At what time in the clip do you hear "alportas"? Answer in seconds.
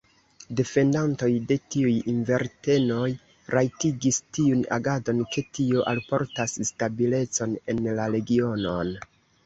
5.95-6.59